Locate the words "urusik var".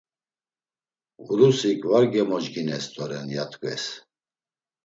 1.35-2.05